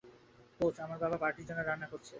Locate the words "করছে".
1.91-2.09